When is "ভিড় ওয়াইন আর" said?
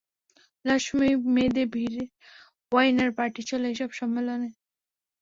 1.73-3.09